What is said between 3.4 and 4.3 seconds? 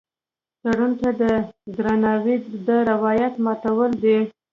ماتول دي.